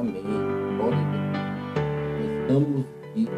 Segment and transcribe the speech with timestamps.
[0.00, 0.22] Amém.
[0.78, 2.40] Glória a Deus.
[2.40, 3.28] Estamos aqui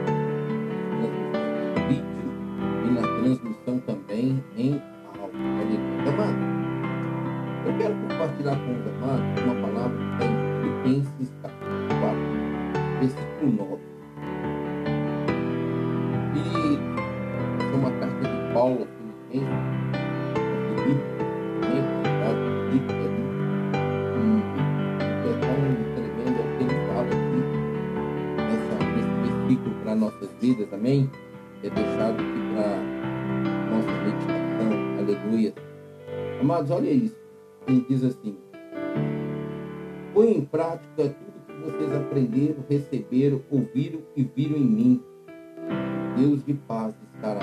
[46.17, 47.41] Deus de paz estará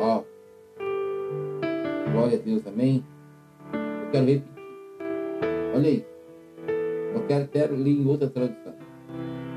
[0.00, 0.24] Ó,
[2.10, 3.04] glória a Deus, amém?
[3.72, 4.62] Eu quero repetir.
[5.74, 6.06] Olha isso.
[7.14, 8.74] Eu quero até ler em outra tradução.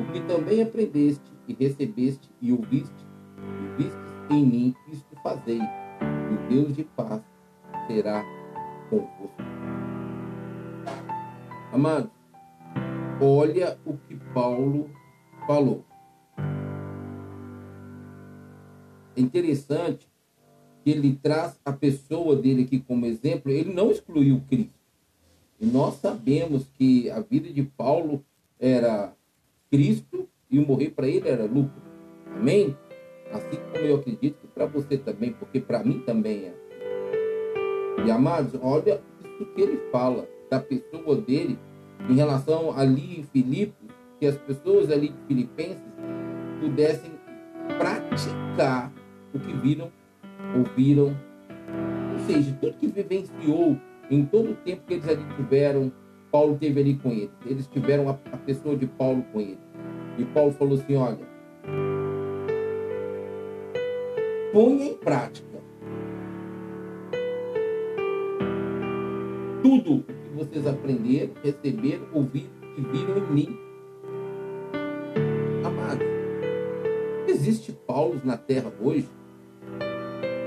[0.01, 3.07] O que também aprendeste e recebeste e ouviste
[3.37, 5.59] e vistes em mim, isto fazei.
[5.59, 7.21] E o Deus de paz
[7.87, 8.23] será
[8.89, 9.41] convosco.
[11.71, 12.11] Amados,
[13.21, 14.89] olha o que Paulo
[15.47, 15.83] falou.
[19.15, 20.07] É interessante
[20.83, 23.51] que ele traz a pessoa dele aqui como exemplo.
[23.51, 24.73] Ele não excluiu Cristo.
[25.59, 28.23] E nós sabemos que a vida de Paulo
[28.59, 29.13] era
[29.71, 31.81] Cristo e o morrer para ele era lucro.
[32.35, 32.75] Amém?
[33.31, 36.53] Assim como eu acredito que para você também, porque para mim também é.
[38.05, 41.57] E amados, olha isso que ele fala da pessoa dele
[42.09, 45.81] em relação ali em Filipos, que as pessoas ali de Filipenses
[46.59, 47.11] pudessem
[47.77, 48.91] praticar
[49.33, 49.91] o que viram,
[50.55, 51.15] ouviram,
[52.13, 53.77] ou seja, tudo que vivenciou
[54.09, 55.91] em todo o tempo que eles ali tiveram,
[56.31, 57.31] Paulo teve ali com eles.
[57.45, 59.59] Eles tiveram a, a pessoa de Paulo com eles.
[60.17, 61.19] E Paulo falou assim: olha,
[64.51, 65.53] ponha em prática
[69.63, 73.57] tudo o que vocês aprenderam, receberam, ouviram e viram em mim.
[75.63, 76.05] Amados,
[77.27, 79.07] existe Paulos na terra hoje,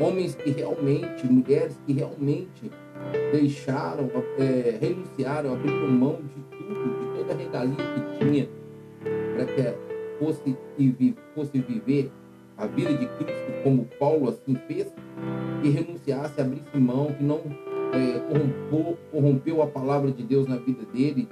[0.00, 2.70] homens que realmente, mulheres que realmente
[3.32, 8.48] deixaram, é, renunciaram, abriram mão de tudo, de toda a regalia que tinha,
[9.34, 9.86] para que
[10.18, 10.56] fosse,
[11.34, 12.10] fosse viver
[12.56, 14.92] a vida de Cristo como Paulo assim fez,
[15.62, 17.40] que renunciasse, abrisse mão, que não
[17.92, 21.28] é, corrompeu, corrompeu a palavra de Deus na vida dele.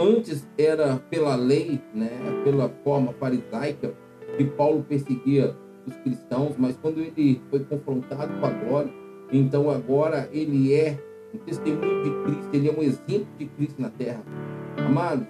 [0.00, 2.10] Antes era pela lei, né,
[2.44, 3.92] pela forma farisaica,
[4.36, 5.54] que Paulo perseguia
[5.86, 8.92] os cristãos, mas quando ele foi confrontado com a glória,
[9.32, 10.98] então agora ele é
[11.34, 14.22] um testemunho de Cristo, ele é um exemplo de Cristo na terra.
[14.76, 15.26] Amado,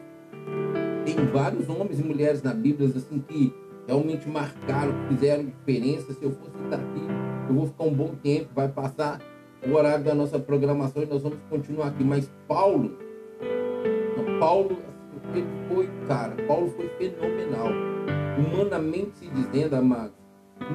[1.05, 3.53] tem vários homens e mulheres na Bíblia assim que
[3.87, 6.13] realmente marcaram, fizeram diferença.
[6.13, 7.03] Se eu fosse estar aqui,
[7.49, 9.21] eu vou ficar um bom tempo, vai passar
[9.67, 12.05] o horário da nossa programação e nós vamos continuar aqui.
[12.05, 12.97] Mas Paulo,
[14.39, 14.79] Paulo,
[15.17, 17.69] assim, ele foi, cara, Paulo foi fenomenal.
[18.39, 20.13] Humanamente se dizendo, amado,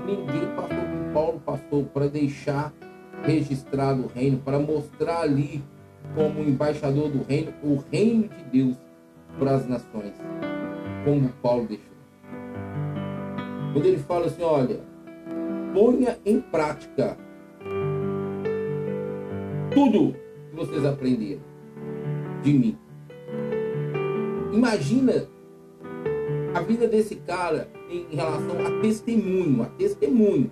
[0.06, 2.74] ninguém passou que Paulo passou para deixar
[3.24, 5.64] registrado o reino, para mostrar ali
[6.14, 8.78] como embaixador do reino, o reino de Deus
[9.40, 10.14] para as nações,
[11.04, 11.96] como Paulo deixou.
[13.74, 14.80] Quando ele fala assim, olha,
[15.74, 17.18] ponha em prática
[19.74, 20.16] tudo
[20.50, 21.42] que vocês aprenderam
[22.42, 22.78] de mim.
[24.54, 25.28] Imagina
[26.56, 30.50] a vida desse cara em relação a testemunho, a testemunho.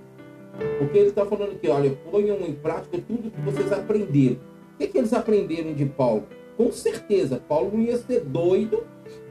[0.77, 4.35] Porque ele está falando aqui, olha, ponham em prática tudo que vocês aprenderam.
[4.35, 6.27] O que, que eles aprenderam de Paulo?
[6.57, 8.83] Com certeza, Paulo ia ser doido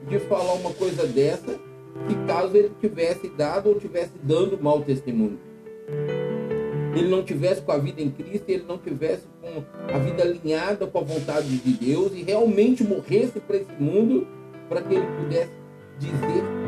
[0.09, 1.60] de falar uma coisa dessa
[2.09, 5.39] se caso ele tivesse dado ou tivesse dando mau testemunho.
[6.97, 10.87] Ele não tivesse com a vida em Cristo, ele não tivesse com a vida alinhada
[10.87, 14.27] com a vontade de Deus e realmente morresse para esse mundo
[14.71, 15.53] para que ele pudesse
[15.98, 16.61] dizer.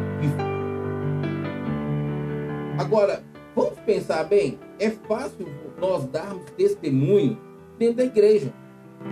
[2.85, 3.25] Agora,
[3.57, 5.49] vamos pensar bem, é fácil
[5.81, 7.41] nós darmos testemunho
[7.79, 8.53] dentro da igreja,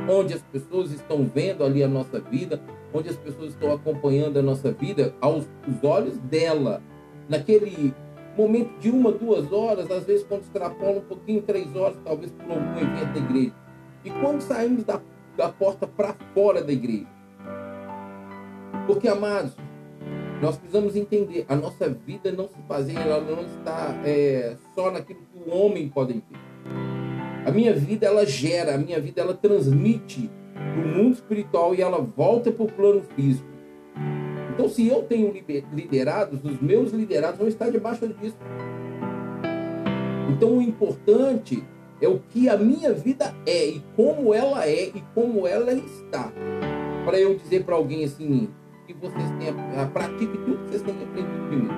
[0.06, 2.60] onde as pessoas estão vendo ali a nossa vida,
[2.92, 6.82] onde as pessoas estão acompanhando a nossa vida aos os olhos dela,
[7.30, 7.94] naquele
[8.36, 12.50] momento de uma, duas horas, às vezes quando extrapola um pouquinho, três horas, talvez por
[12.50, 13.54] algum evento da igreja.
[14.04, 15.00] E quando saímos da,
[15.34, 17.06] da porta para fora da igreja.
[18.86, 19.56] Porque, amados,
[20.42, 25.20] nós precisamos entender, a nossa vida não se baseia, ela não está é, só naquilo
[25.20, 26.22] que o homem pode ver.
[27.46, 31.80] A minha vida, ela gera, a minha vida, ela transmite para o mundo espiritual e
[31.80, 33.46] ela volta para o plano físico.
[34.52, 35.32] Então, se eu tenho
[35.72, 38.36] liderados, os meus liderados vão estar debaixo disso.
[40.28, 41.62] Então, o importante
[42.00, 46.32] é o que a minha vida é e como ela é e como ela está.
[47.04, 48.48] Para eu dizer para alguém assim,
[48.86, 49.54] que vocês tenham,
[49.92, 51.68] pratique tudo que vocês têm aprendido de mim.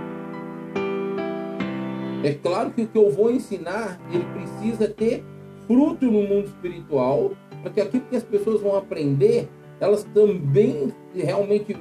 [2.25, 5.23] É claro que o que eu vou ensinar, ele precisa ter
[5.67, 9.49] fruto no mundo espiritual, para que aquilo que as pessoas vão aprender,
[9.81, 11.77] elas também realmente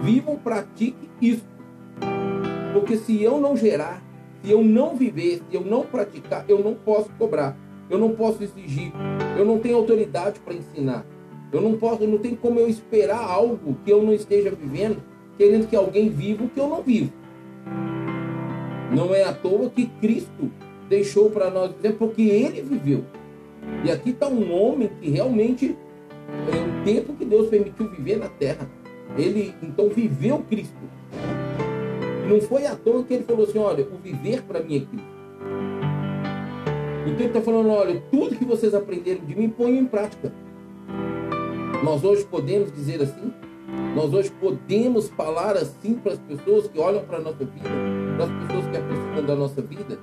[0.00, 1.46] vivam, pratiquem isso.
[2.72, 4.02] Porque se eu não gerar,
[4.42, 7.56] se eu não viver, se eu não praticar, eu não posso cobrar,
[7.90, 8.92] eu não posso exigir,
[9.36, 11.04] eu não tenho autoridade para ensinar.
[11.50, 15.02] Eu não posso, não tem como eu esperar algo que eu não esteja vivendo,
[15.36, 17.12] querendo que alguém viva o que eu não vivo.
[18.94, 20.50] Não é à toa que Cristo
[20.88, 23.04] deixou para nós dizer, porque ele viveu.
[23.84, 25.76] E aqui está um homem que realmente
[26.52, 28.68] é o tempo que Deus permitiu viver na terra.
[29.16, 30.76] Ele então viveu Cristo.
[32.28, 35.18] Não foi à toa que ele falou assim: olha, o viver para mim é Cristo.
[37.06, 40.32] Então ele está falando: olha, tudo que vocês aprenderam de mim, ponham em prática.
[41.82, 43.32] Nós hoje podemos dizer assim?
[43.94, 47.68] Nós hoje podemos falar assim para as pessoas que olham para a nossa vida,
[48.16, 49.98] para as pessoas que aproximam da nossa vida?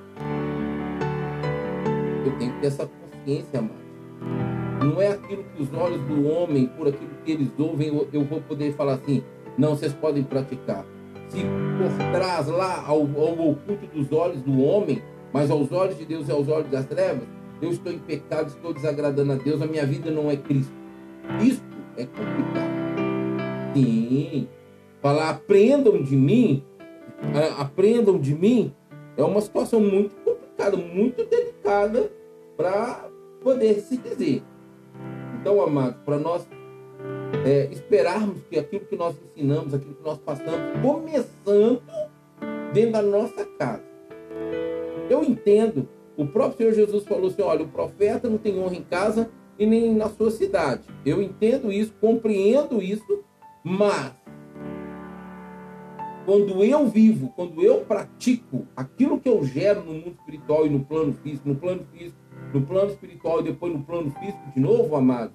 [2.24, 3.86] Eu tenho que ter essa consciência, amado.
[4.82, 8.40] Não é aquilo que os olhos do homem, por aquilo que eles ouvem, eu vou
[8.40, 9.22] poder falar assim,
[9.58, 10.84] não, vocês podem praticar.
[11.28, 16.06] Se por trás lá, ao, ao oculto dos olhos do homem, mas aos olhos de
[16.06, 17.28] Deus e aos olhos das trevas,
[17.60, 20.85] eu estou em pecado, estou desagradando a Deus, a minha vida não é Cristo.
[21.42, 21.62] Isso
[21.96, 22.76] é complicado.
[23.74, 24.48] Sim.
[25.00, 26.64] Falar aprendam de mim,
[27.58, 28.74] aprendam de mim,
[29.16, 32.10] é uma situação muito complicada, muito delicada
[32.56, 33.08] para
[33.40, 34.42] poder se dizer.
[35.40, 36.48] Então, amados, para nós
[37.44, 41.82] é, esperarmos que aquilo que nós ensinamos, aquilo que nós passamos, começando
[42.72, 43.84] dentro da nossa casa.
[45.08, 45.88] Eu entendo.
[46.16, 49.66] O próprio Senhor Jesus falou assim: olha, o profeta não tem honra em casa e
[49.66, 50.82] nem na sua cidade.
[51.04, 53.24] Eu entendo isso, compreendo isso,
[53.64, 54.12] mas
[56.26, 60.84] quando eu vivo, quando eu pratico aquilo que eu gero no mundo espiritual e no
[60.84, 62.18] plano físico, no plano físico,
[62.52, 65.32] no plano espiritual e depois no plano físico de novo, amado,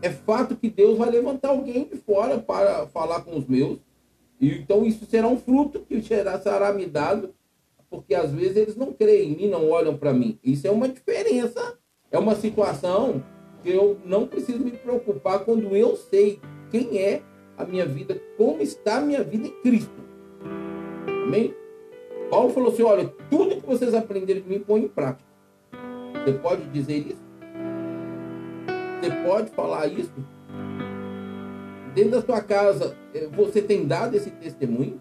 [0.00, 3.78] é fato que Deus vai levantar alguém de fora para falar com os meus.
[4.40, 7.34] E então isso será um fruto que será me dado,
[7.88, 10.38] porque às vezes eles não creem em mim, não olham para mim.
[10.42, 11.78] Isso é uma diferença,
[12.14, 13.24] é uma situação
[13.60, 16.40] que eu não preciso me preocupar quando eu sei
[16.70, 17.22] quem é
[17.58, 20.00] a minha vida, como está a minha vida em Cristo.
[21.26, 21.52] Amém?
[22.30, 25.28] Paulo falou assim: olha, tudo que vocês aprenderam de mim, põe em prática.
[26.24, 27.22] Você pode dizer isso?
[29.00, 30.12] Você pode falar isso?
[31.96, 35.00] Dentro da sua casa, eh, você tem dado esse testemunho?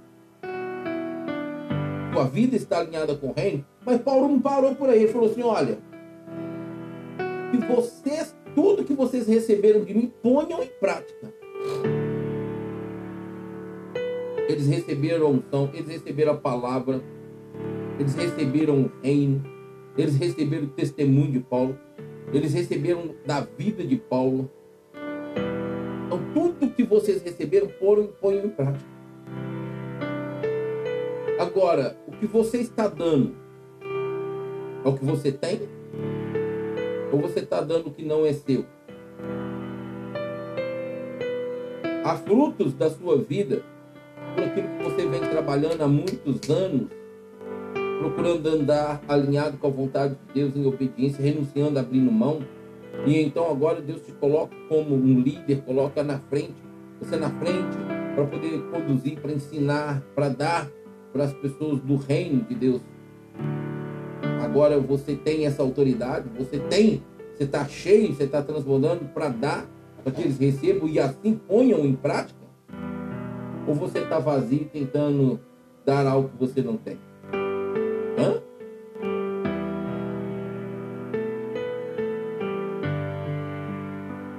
[2.11, 3.63] Sua vida está alinhada com o reino?
[3.85, 5.03] Mas Paulo não parou por aí.
[5.03, 5.77] Ele falou assim: olha,
[7.53, 11.31] que vocês, tudo que vocês receberam de mim, ponham em prática.
[14.49, 17.01] Eles receberam a unção, eles receberam a palavra,
[17.99, 19.43] eles receberam o reino,
[19.95, 21.77] eles receberam o testemunho de Paulo,
[22.33, 24.49] eles receberam da vida de Paulo.
[26.07, 28.93] Então, tudo que vocês receberam, foram ponham em prática.
[31.39, 33.35] Agora, o que você está dando
[34.83, 35.61] é o que você tem?
[37.13, 38.65] Ou você está dando o que não é seu?
[42.03, 43.61] Há frutos da sua vida
[44.35, 46.87] por aquilo que você vem trabalhando há muitos anos
[47.99, 52.41] procurando andar alinhado com a vontade de Deus em obediência, renunciando, abrindo mão.
[53.05, 56.55] E então agora Deus te coloca como um líder, coloca na frente,
[56.99, 57.77] você na frente,
[58.15, 60.69] para poder conduzir, para ensinar, para dar
[61.13, 62.81] para as pessoas do reino de Deus.
[64.53, 67.01] Agora você tem essa autoridade, você tem,
[67.33, 69.65] você está cheio, você está transbordando para dar,
[70.03, 72.39] para que eles recebam e assim ponham em prática?
[73.67, 75.39] Ou você está vazio tentando
[75.83, 76.99] dar algo que você não tem?
[78.15, 78.39] Hã?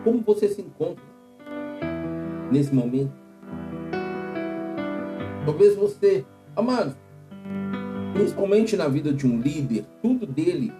[0.04, 1.02] Como você se encontra
[2.52, 3.12] nesse momento?
[5.44, 6.94] Talvez você, amado,
[8.14, 10.72] principalmente na vida de um líder, tudo dele,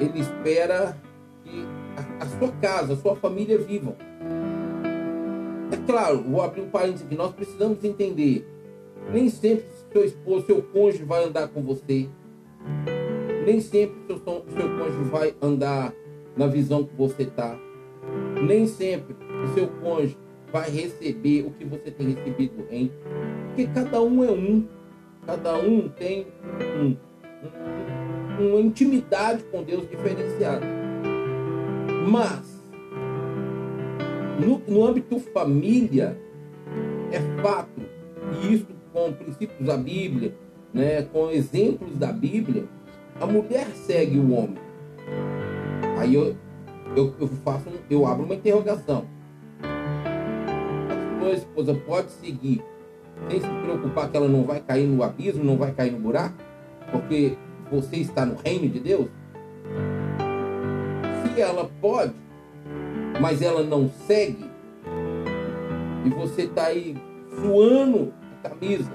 [0.00, 0.96] ele espera
[1.44, 1.64] que
[1.96, 3.94] a, a sua casa, a sua família vivam.
[5.70, 8.44] É claro, vou abrir um parênteses aqui, nós precisamos entender,
[9.12, 12.08] nem sempre seu esposo, seu cônjuge vai andar com você,
[13.44, 15.92] nem sempre seu, seu cônjuge vai andar
[16.36, 17.58] na visão que você está.
[18.42, 20.16] Nem sempre o seu cônjuge
[20.52, 22.90] vai receber o que você tem recebido do reino.
[23.48, 24.66] Porque cada um é um.
[25.30, 26.26] Cada um tem
[26.60, 26.96] um,
[28.40, 30.66] um, uma intimidade com Deus diferenciada.
[32.08, 32.60] Mas,
[34.44, 36.20] no, no âmbito família,
[37.12, 37.80] é fato,
[38.42, 40.34] e isso com princípios da Bíblia,
[40.74, 42.64] né, com exemplos da Bíblia,
[43.20, 44.58] a mulher segue o homem.
[45.96, 46.36] Aí eu,
[46.96, 49.06] eu, eu faço, eu abro uma interrogação.
[49.62, 52.64] A sua esposa pode seguir
[53.28, 56.34] sem se preocupar que ela não vai cair no abismo, não vai cair no buraco,
[56.90, 57.36] porque
[57.70, 59.08] você está no reino de Deus?
[61.22, 62.14] Se ela pode,
[63.20, 64.50] mas ela não segue,
[66.04, 66.96] e você está aí
[67.40, 68.12] suando
[68.42, 68.92] a camisa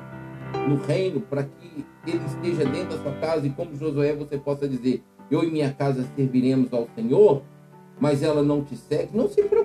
[0.68, 4.68] no reino para que ele esteja dentro da sua casa e como Josué você possa
[4.68, 7.42] dizer, eu e minha casa serviremos ao Senhor,
[8.00, 9.65] mas ela não te segue, não se preocupe.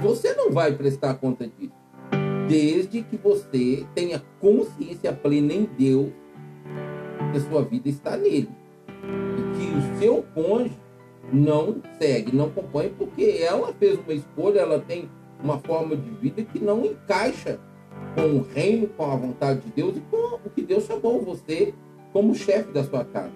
[0.00, 1.74] Você não vai prestar conta disso.
[2.48, 6.10] Desde que você tenha consciência plena em Deus
[7.30, 8.48] que a sua vida está nele.
[9.04, 10.78] E que o seu cônjuge
[11.32, 15.08] não segue, não acompanha, porque ela fez uma escolha, ela tem
[15.42, 17.60] uma forma de vida que não encaixa
[18.14, 21.74] com o reino, com a vontade de Deus e com o que Deus chamou você
[22.12, 23.32] como chefe da sua casa.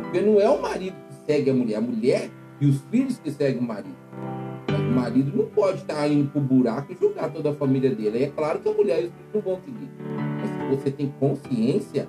[0.00, 2.30] Porque não é o marido que segue a mulher, a mulher
[2.60, 4.01] e os filhos que seguem o marido.
[4.92, 8.24] Marido não pode estar indo para o buraco e julgar toda a família dele.
[8.24, 9.90] É claro que a mulher os filhos não vão seguir.
[10.40, 12.08] Mas se você tem consciência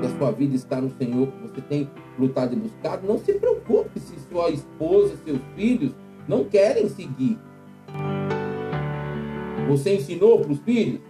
[0.00, 3.32] que a sua vida está no Senhor, que você tem lutado e buscado, não se
[3.34, 5.92] preocupe se sua esposa, seus filhos
[6.28, 7.38] não querem seguir.
[9.68, 11.00] Você ensinou para os filhos?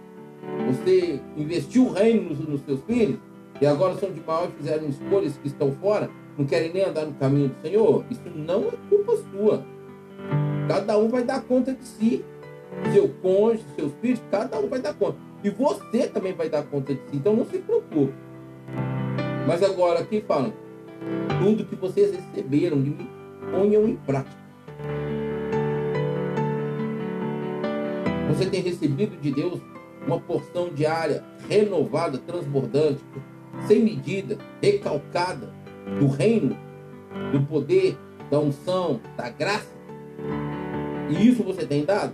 [0.67, 3.19] Você investiu o reino nos, nos seus filhos?
[3.59, 6.09] E agora são de maior e fizeram escolhas que estão fora?
[6.37, 8.05] Não querem nem andar no caminho do Senhor?
[8.09, 9.65] Isso não é culpa sua.
[10.67, 12.25] Cada um vai dar conta de si.
[12.93, 15.17] Seu cônjuge, seus filhos, cada um vai dar conta.
[15.43, 17.15] E você também vai dar conta de si.
[17.15, 18.13] Então não se preocupe.
[19.47, 20.53] Mas agora aqui falam,
[21.41, 23.09] tudo que vocês receberam de mim,
[23.51, 24.35] ponham em prática.
[28.27, 29.61] Você tem recebido de Deus
[30.05, 33.01] uma porção diária renovada, transbordante,
[33.67, 35.49] sem medida, recalcada
[35.99, 36.57] do reino,
[37.31, 37.97] do poder,
[38.29, 39.76] da unção, da graça.
[41.09, 42.13] E isso você tem dado?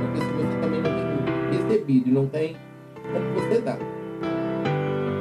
[0.00, 2.56] Porque se você também não tem recebido e não tem,
[3.12, 3.78] como você dá?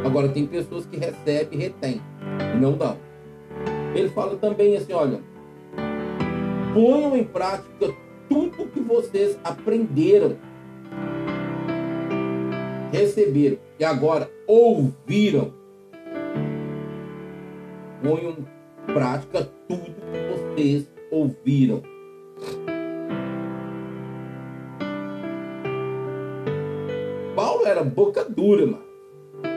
[0.06, 2.02] Agora tem pessoas que recebem e retêm
[2.56, 2.98] e não dão.
[3.94, 5.20] Ele fala também assim, olha,
[6.74, 7.94] ponham em prática
[8.30, 10.38] tudo que vocês aprenderam,
[12.92, 15.54] receberam e agora ouviram.
[18.02, 21.82] Ponham em prática tudo que vocês ouviram.
[27.78, 28.86] Era boca dura, mano.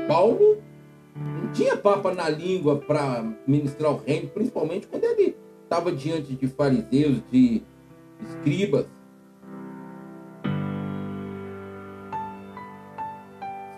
[0.07, 0.59] Paulo
[1.17, 6.47] não tinha papa na língua para ministrar o reino, principalmente quando ele estava diante de
[6.49, 7.63] fariseus, de
[8.23, 8.87] escribas.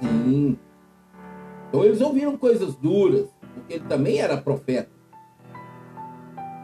[0.01, 0.59] Sim.
[1.69, 4.91] Então eles ouviram coisas duras, porque ele também era profeta.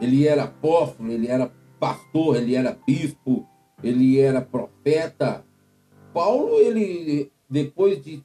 [0.01, 3.47] Ele era apóstolo, ele era pastor, ele era bispo,
[3.81, 5.45] ele era profeta.
[6.13, 8.23] Paulo, ele depois de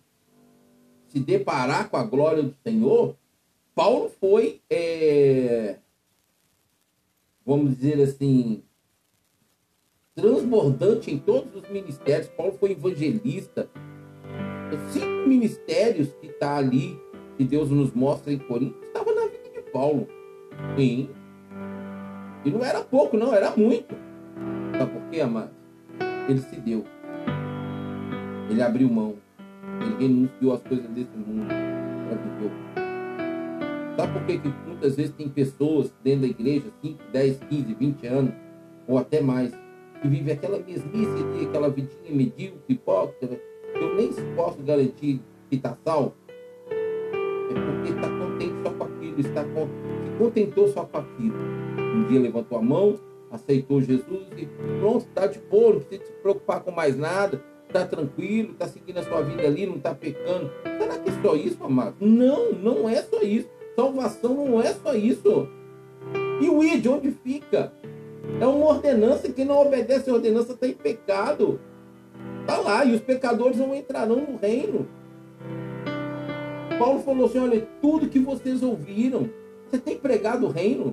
[1.08, 3.16] se deparar com a glória do Senhor,
[3.74, 5.76] Paulo foi, é,
[7.44, 8.62] vamos dizer assim,
[10.14, 12.28] transbordante em todos os ministérios.
[12.28, 13.68] Paulo foi evangelista.
[14.72, 16.98] Os cinco ministérios que está ali,
[17.36, 20.06] que Deus nos mostra em Corinto, estava na vida de Paulo.
[20.76, 21.08] Sim.
[22.44, 23.94] E não era pouco, não, era muito.
[24.76, 25.50] Sabe por quê, amado?
[26.28, 26.84] Ele se deu.
[28.50, 29.16] Ele abriu mão.
[29.80, 32.74] Ele renunciou às coisas desse mundo para viver.
[33.96, 34.38] Sabe por quê?
[34.38, 38.34] que muitas vezes tem pessoas dentro da igreja, 5, 10, 15, 20 anos,
[38.88, 39.52] ou até mais,
[40.02, 43.40] que vive aquela mesmice ali, aquela vidinha medíocre, hipócrita,
[43.72, 46.14] que eu nem posso garantir que está salvo,
[46.68, 51.36] é porque está contente só com aquilo, está com, se contentou só com aquilo.
[51.78, 52.98] Um dia levantou a mão,
[53.30, 54.46] aceitou Jesus e
[54.80, 57.42] pronto, está de boa, não precisa se preocupar com mais nada,
[57.74, 60.50] está tranquilo, está seguindo a sua vida ali, não está pecando.
[60.62, 61.96] Será que é só isso, amado?
[62.00, 63.48] Não, não é só isso.
[63.74, 65.48] Salvação não é só isso.
[66.40, 67.72] E o id, onde fica?
[68.40, 69.32] É uma ordenança.
[69.32, 71.60] Quem não obedece a ordenança está em pecado.
[72.42, 72.84] Está lá.
[72.84, 74.86] E os pecadores não entrarão no reino.
[76.78, 79.28] Paulo falou assim: olha, tudo que vocês ouviram,
[79.68, 80.92] Você tem pregado o reino?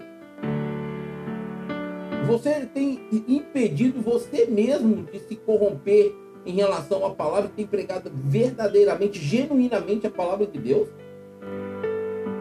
[2.28, 6.14] Você tem impedido você mesmo de se corromper
[6.46, 10.90] em relação à palavra tem pregado verdadeiramente, genuinamente a palavra de Deus?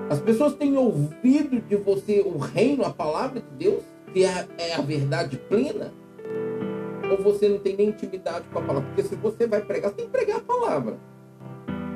[0.08, 4.74] As pessoas têm ouvido de você o reino, a palavra de Deus, que é, é
[4.74, 5.92] a verdade plena?
[7.10, 8.88] Ou você não tem nem intimidade com a palavra?
[8.88, 10.98] Porque se você vai pregar, você tem que pregar a palavra.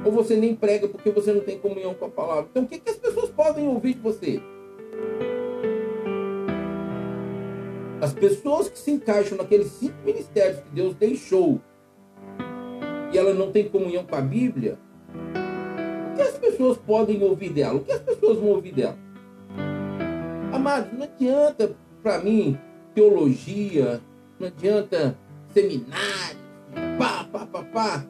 [0.05, 2.47] Ou você nem prega porque você não tem comunhão com a palavra.
[2.51, 4.41] Então o que, que as pessoas podem ouvir de você?
[8.01, 11.61] As pessoas que se encaixam naqueles cinco ministérios que Deus deixou
[13.15, 14.77] e ela não tem comunhão com a Bíblia,
[16.13, 17.77] o que as pessoas podem ouvir dela?
[17.77, 18.99] O que as pessoas vão ouvir dela?
[20.53, 22.59] Amados, não adianta para mim
[22.93, 24.01] teologia,
[24.39, 25.17] não adianta
[25.53, 26.41] seminário,
[26.99, 28.07] pá, pá, pá, pá,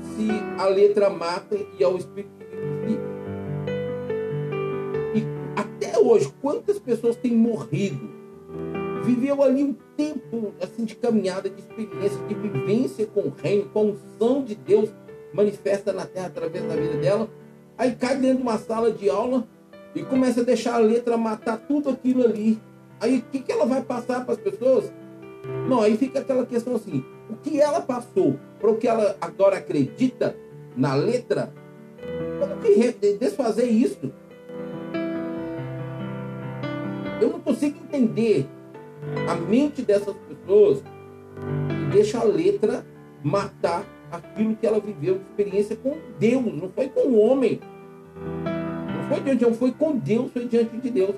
[0.00, 0.26] se
[0.58, 3.02] a letra mata e ao Espírito vivifica.
[5.14, 5.22] E
[5.54, 8.15] até hoje, quantas pessoas têm morrido?
[9.06, 13.78] Viveu ali um tempo assim de caminhada, de experiência, de vivência com o reino, com
[13.78, 14.90] a unção de Deus
[15.32, 17.30] manifesta na terra através da vida dela.
[17.78, 19.46] Aí cai dentro de uma sala de aula
[19.94, 22.58] e começa a deixar a letra matar tudo aquilo ali.
[23.00, 24.92] Aí o que, que ela vai passar para as pessoas?
[25.68, 29.58] Não, aí fica aquela questão assim: o que ela passou para o que ela agora
[29.58, 30.36] acredita
[30.76, 31.52] na letra,
[32.40, 34.12] como que desfazer isso?
[37.20, 38.48] Eu não consigo entender
[39.28, 42.84] a mente dessas pessoas que deixa a letra
[43.22, 47.60] matar aquilo que ela viveu de experiência com Deus, não foi com o homem.
[48.14, 51.16] Não foi diante de foi com Deus, foi diante de Deus.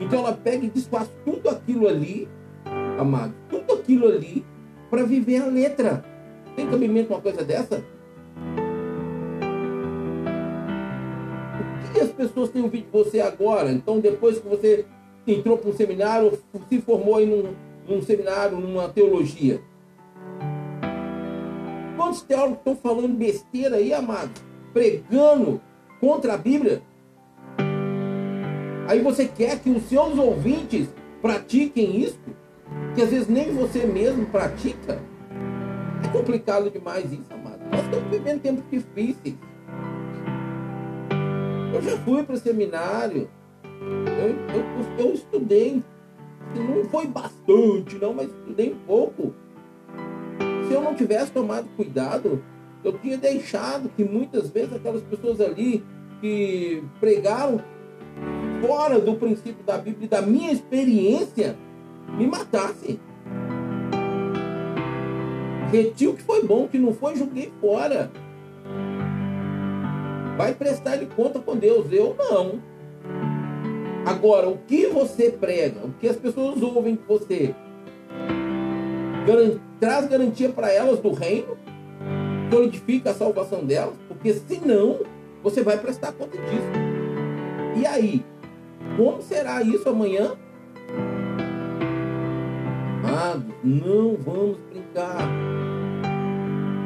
[0.00, 2.28] Então ela pega e desfaz tudo aquilo ali,
[2.98, 4.44] amado, tudo aquilo ali
[4.90, 6.04] para viver a letra.
[6.56, 7.82] Tem cabimento uma coisa dessa?
[11.88, 13.70] O que as pessoas têm ouvido de você agora?
[13.70, 14.84] Então, depois que você
[15.32, 16.38] entrou para um seminário,
[16.68, 17.54] se formou em
[17.88, 19.60] num seminário, numa teologia.
[21.96, 24.30] Quantos teólogos estão falando besteira aí, amado?
[24.72, 25.60] Pregando
[26.00, 26.82] contra a Bíblia?
[28.88, 30.88] Aí você quer que os seus ouvintes
[31.22, 32.18] pratiquem isso?
[32.94, 35.00] Que às vezes nem você mesmo pratica?
[36.04, 37.60] É complicado demais isso, amado.
[37.70, 39.36] Nós estamos vivendo tempos difíceis.
[41.72, 43.28] Eu já fui para o seminário.
[44.18, 45.82] Eu, eu, eu estudei.
[46.54, 49.34] Não foi bastante, não, mas estudei um pouco.
[50.68, 52.42] Se eu não tivesse tomado cuidado,
[52.82, 55.82] eu tinha deixado que muitas vezes aquelas pessoas ali
[56.20, 57.60] que pregaram
[58.64, 61.56] fora do princípio da Bíblia e da minha experiência
[62.16, 63.00] me matasse.
[65.70, 68.10] Reti o que foi bom, que não foi, joguei fora.
[70.36, 71.90] Vai prestar de conta com Deus.
[71.90, 72.60] Eu não.
[74.06, 77.54] Agora, o que você prega, o que as pessoas ouvem de você,
[79.80, 81.56] traz garantia para elas do reino,
[82.50, 85.00] solidifica a salvação delas, porque senão
[85.42, 87.80] você vai prestar conta disso.
[87.80, 88.24] E aí,
[88.96, 90.32] como será isso amanhã?
[93.02, 95.28] Amados, não vamos brincar.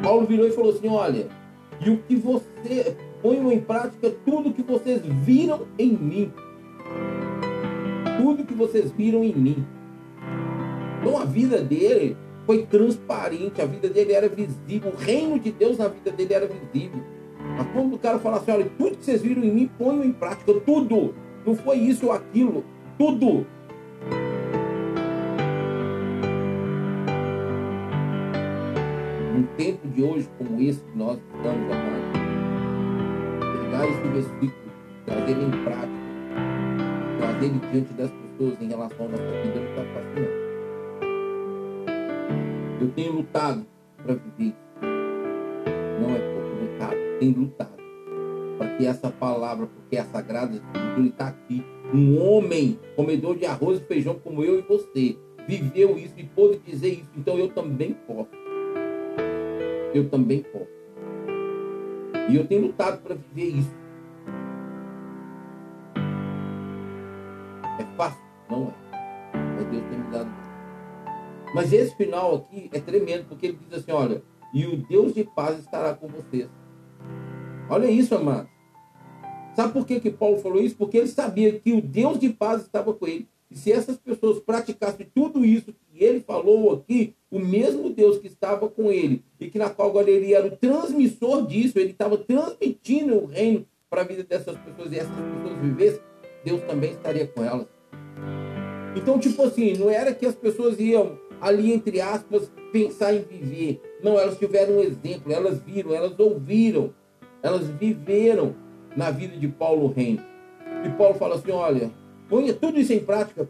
[0.01, 1.27] Paulo virou e falou assim: olha,
[1.79, 6.33] e o que você ponham em prática tudo que vocês viram em mim.
[8.17, 9.65] Tudo que vocês viram em mim.
[11.01, 15.77] Então a vida dele foi transparente, a vida dele era visível, o reino de Deus
[15.77, 16.99] na vida dele era visível.
[17.57, 20.11] Mas quando o cara fala assim, olha, tudo que vocês viram em mim, ponham em
[20.11, 21.13] prática, tudo.
[21.45, 22.63] Não foi isso ou aquilo,
[22.97, 23.45] tudo.
[29.33, 32.09] Num tempo de hoje como esse que nós estamos, amado,
[33.63, 34.71] pegar esse versículo,
[35.05, 35.98] trazer em prática,
[37.39, 40.49] trazer ele diante das pessoas em relação à nossa vida, não está fácil não.
[42.81, 43.65] Eu tenho lutado
[43.97, 44.55] para viver.
[46.01, 47.79] Não é pouco lutado, tenho lutado
[48.57, 50.61] para que essa palavra, porque é sagrada,
[50.97, 51.63] ele está aqui.
[51.93, 56.59] Um homem, comedor de arroz e feijão como eu e você, viveu isso e pôde
[56.59, 57.09] dizer isso.
[57.17, 58.29] Então eu também posso.
[59.93, 60.67] Eu também posso.
[62.29, 63.78] E eu tenho lutado para viver isso.
[68.49, 68.89] Não é.
[69.55, 70.29] Mas Deus tem me dado.
[71.53, 74.21] Mas esse final aqui é tremendo, porque ele diz assim: olha,
[74.53, 76.49] e o Deus de paz estará com vocês.
[77.69, 78.49] Olha isso, amados.
[79.55, 80.75] Sabe por que, que Paulo falou isso?
[80.75, 83.27] Porque ele sabia que o Deus de paz estava com ele.
[83.51, 88.27] E se essas pessoas praticassem tudo isso que ele falou aqui, o mesmo Deus que
[88.27, 92.17] estava com ele e que na qual agora ele era o transmissor disso, ele estava
[92.17, 96.01] transmitindo o reino para a vida dessas pessoas e essas pessoas vivessem,
[96.45, 97.67] Deus também estaria com elas.
[98.95, 103.81] Então, tipo assim, não era que as pessoas iam ali, entre aspas, pensar em viver.
[104.03, 106.93] Não, elas tiveram um exemplo, elas viram, elas ouviram,
[107.41, 108.55] elas viveram
[108.95, 110.23] na vida de Paulo Reino.
[110.85, 111.91] E Paulo fala assim: olha,
[112.27, 113.47] ponha tudo isso em prática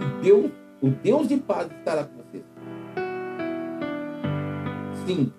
[0.00, 2.44] e Deus, o Deus de paz estará com vocês.
[5.06, 5.32] Sim.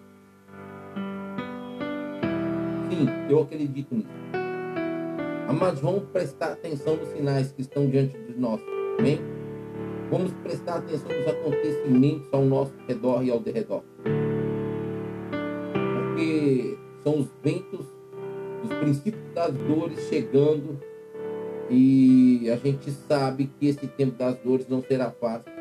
[2.90, 4.13] Sim, eu acredito nisso.
[5.52, 8.62] Mas vamos prestar atenção nos sinais que estão diante de nós.
[9.00, 9.20] Amém?
[10.10, 13.84] Vamos prestar atenção nos acontecimentos ao nosso redor e ao derredor.
[15.96, 17.86] Porque são os ventos,
[18.64, 20.80] os princípios das dores chegando
[21.70, 25.52] e a gente sabe que esse tempo das dores não será fácil,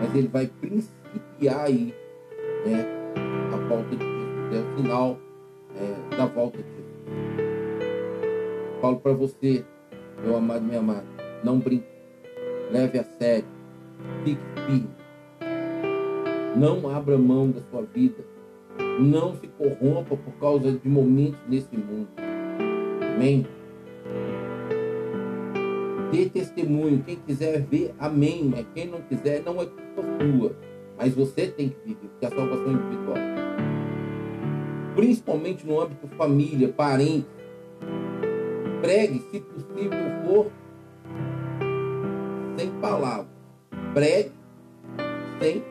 [0.00, 1.94] mas ele vai principiar aí,
[2.66, 2.86] né?
[3.52, 5.18] A volta de Jesus, é o sinal
[5.76, 6.81] é, da volta de Jesus.
[8.82, 9.64] Falo para você,
[10.24, 11.06] meu amado, minha amada,
[11.44, 11.86] não brinque,
[12.68, 13.46] leve a sério,
[14.24, 14.90] fique firme,
[16.56, 18.24] não abra mão da sua vida,
[18.98, 22.08] não se corrompa por causa de momentos nesse mundo.
[23.14, 23.46] Amém?
[26.10, 27.04] Dê testemunho.
[27.04, 28.50] Quem quiser ver, amém.
[28.52, 30.56] Mas quem não quiser, não é culpa sua.
[30.98, 33.16] Mas você tem que viver, porque a salvação é individual.
[34.96, 37.41] Principalmente no âmbito família, parentes.
[38.82, 40.50] Pregue, se possível for,
[42.58, 43.28] sem palavras.
[43.94, 44.32] Pregue
[45.40, 45.62] sem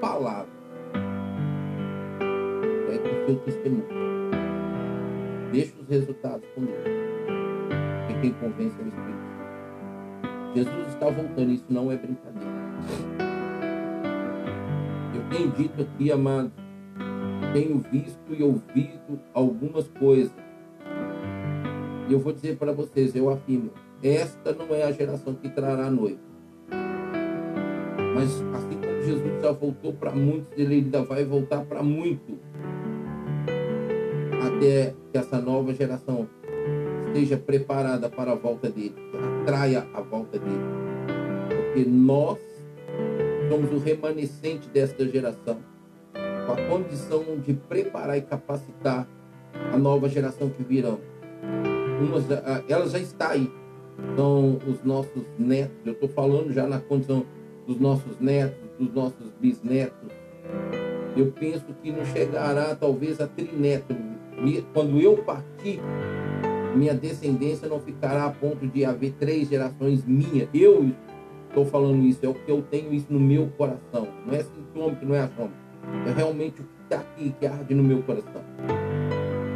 [0.00, 0.52] palavras.
[2.86, 3.86] Pregue o seu testemunho.
[5.52, 6.82] Deixe os resultados com Deus.
[8.08, 9.26] Porque quem convence é o Espírito
[10.56, 12.50] Jesus está voltando, isso não é brincadeira.
[15.14, 16.50] Eu tenho dito aqui, amado,
[17.52, 20.45] tenho visto e ouvido algumas coisas.
[22.08, 23.70] E eu vou dizer para vocês, eu afirmo,
[24.02, 25.90] esta não é a geração que trará a.
[28.14, 32.38] Mas assim como Jesus já voltou para muitos, ele ainda vai voltar para muito.
[34.46, 36.28] Até que essa nova geração
[37.08, 38.94] esteja preparada para a volta dele,
[39.42, 40.64] atraia a volta dele.
[41.48, 42.38] Porque nós
[43.50, 45.58] somos o remanescente desta geração,
[46.46, 49.08] com a condição de preparar e capacitar
[49.72, 51.00] a nova geração que virão.
[52.00, 52.24] Umas,
[52.68, 53.50] ela já está aí.
[54.14, 55.76] São os nossos netos.
[55.84, 57.24] Eu estou falando já na condição
[57.66, 60.10] dos nossos netos, dos nossos bisnetos.
[61.16, 63.96] Eu penso que não chegará talvez a trineto.
[64.74, 65.80] Quando eu partir,
[66.76, 70.46] minha descendência não ficará a ponto de haver três gerações minha.
[70.52, 70.90] Eu
[71.48, 74.08] estou falando isso, é o que eu tenho isso no meu coração.
[74.26, 75.56] Não é sintoma que não é sombra.
[76.06, 78.42] É realmente o que está aqui, que arde no meu coração.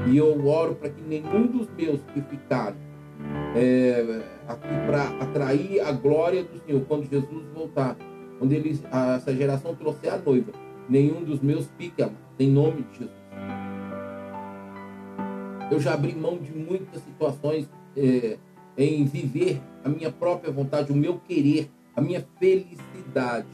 [0.09, 2.77] E eu oro para que nenhum dos meus que ficaram
[3.55, 7.97] é, aqui para atrair a glória do Senhor, quando Jesus voltar,
[8.39, 8.79] quando ele,
[9.17, 10.53] essa geração trouxer a noiva,
[10.89, 12.05] nenhum dos meus fique,
[12.39, 13.21] em nome de Jesus.
[15.71, 18.39] Eu já abri mão de muitas situações é,
[18.77, 23.47] em viver a minha própria vontade, o meu querer, a minha felicidade,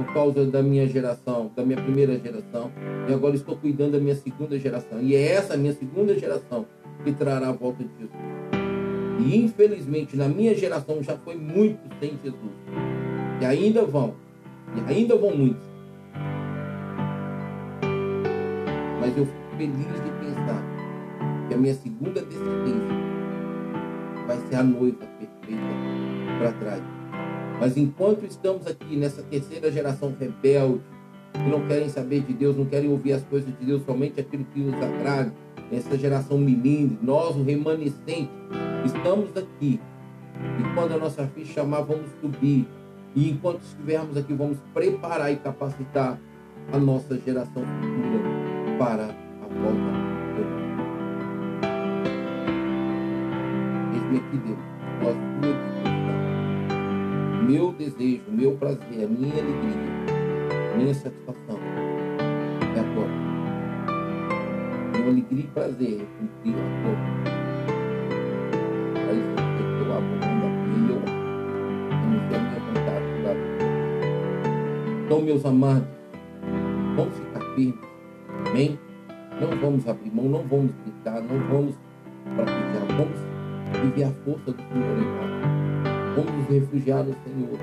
[0.00, 2.72] por causa da minha geração, da minha primeira geração.
[3.06, 5.00] E agora estou cuidando da minha segunda geração.
[5.02, 6.64] E é essa minha segunda geração
[7.04, 8.18] que trará a volta de Jesus.
[9.18, 12.52] E infelizmente na minha geração já foi muito sem Jesus.
[13.42, 14.14] E ainda vão.
[14.74, 15.68] E ainda vão muitos.
[19.00, 20.64] Mas eu fico feliz de pensar
[21.48, 23.00] que a minha segunda descendência
[24.26, 25.62] vai ser a noiva perfeita
[26.38, 26.99] para trás.
[27.60, 30.80] Mas enquanto estamos aqui nessa terceira geração rebelde,
[31.34, 34.46] que não querem saber de Deus, não querem ouvir as coisas de Deus, somente aquilo
[34.46, 35.30] que os agrade,
[35.70, 38.30] essa geração milinde, nós, o remanescente,
[38.84, 39.78] estamos aqui.
[40.58, 42.66] E quando a nossa ficha chamar, vamos subir.
[43.14, 46.18] E enquanto estivermos aqui, vamos preparar e capacitar
[46.72, 50.00] a nossa geração futura para a volta
[53.92, 54.58] Eis-me aqui, Deus,
[55.02, 55.89] nós.
[57.50, 61.58] Meu desejo, meu prazer, a minha alegria, a minha satisfação
[62.76, 63.10] é agora.
[64.96, 66.94] Meu alegria e prazer é cumprir a tua
[68.92, 70.94] Para isso que eu abro mão da minha,
[71.90, 72.30] a minha
[72.68, 73.34] vontade da
[75.04, 75.88] Então, meus amados,
[76.94, 77.80] vamos ficar firmes.
[78.48, 78.78] Amém?
[79.40, 81.74] Não vamos abrir mão, não vamos brincar, não vamos
[82.36, 83.18] praticar, vamos
[83.82, 85.59] viver a força do Senhor em nós.
[86.16, 87.58] Vamos nos refugiar no Senhor.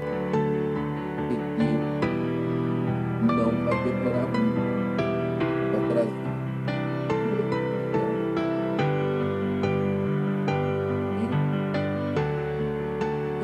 [1.30, 1.94] e Deus
[3.28, 4.62] não vai demorar muito
[5.72, 6.28] para trazer.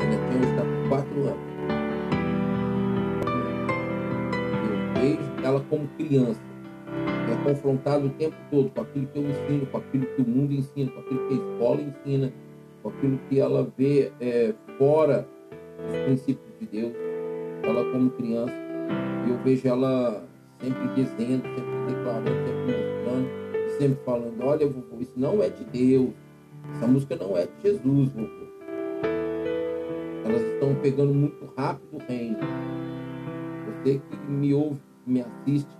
[0.00, 1.44] Ainda Deus está com quatro anos.
[4.64, 6.40] Eu vejo ela como criança
[7.30, 10.52] É confrontado o tempo todo com aquilo que eu ensino, com aquilo que o mundo
[10.54, 12.32] ensina, com aquilo que a escola ensina,
[12.84, 15.26] com aquilo que ela vê é, fora
[15.78, 16.92] dos princípios de Deus,
[17.62, 18.52] ela como criança,
[19.26, 20.22] eu vejo ela
[20.60, 26.10] sempre dizendo, sempre declarando, sempre mostrando, sempre falando, olha, vovô, isso não é de Deus,
[26.74, 28.44] essa música não é de Jesus, vovô.
[30.26, 32.38] Elas estão pegando muito rápido o reino.
[33.82, 35.70] Você que me ouve, me assiste,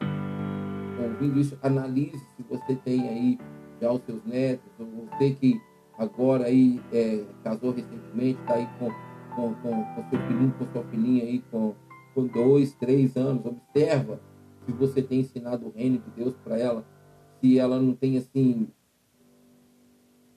[1.02, 3.38] ouvindo isso, analise se você tem aí
[3.80, 5.60] já os seus netos, ou você que
[5.98, 8.90] agora aí é, casou recentemente, está aí com,
[9.35, 11.74] com, com, com, seu filhinho, com sua filhinha aí com,
[12.14, 14.20] com dois, três anos, observa
[14.64, 16.85] se você tem ensinado o reino de Deus para ela,
[17.40, 18.68] se ela não tem assim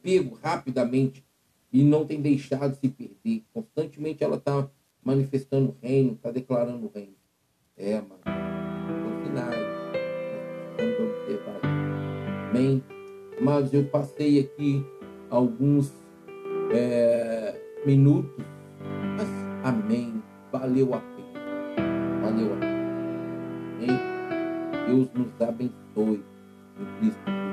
[0.01, 1.25] pego rapidamente
[1.71, 3.43] e não tem deixado de se perder.
[3.53, 4.69] Constantemente ela está
[5.03, 7.15] manifestando o reino, está declarando o reino.
[7.75, 8.21] É, mano.
[8.23, 9.67] São sinais.
[10.77, 11.61] Vamos observar.
[12.49, 12.83] Amém.
[13.41, 14.83] Mas eu passei aqui
[15.29, 15.93] alguns
[16.71, 18.45] é, minutos,
[19.17, 19.27] mas
[19.63, 20.21] amém.
[20.51, 22.21] Valeu a pena.
[22.21, 22.77] Valeu a pena.
[23.75, 24.17] Amém.
[24.87, 26.23] Deus nos abençoe
[26.79, 27.46] em Cristo.